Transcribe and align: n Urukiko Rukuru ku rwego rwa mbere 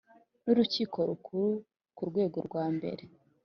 n 0.43 0.45
Urukiko 0.51 0.97
Rukuru 1.09 1.49
ku 1.95 2.01
rwego 2.09 2.37
rwa 2.47 2.65
mbere 2.75 3.03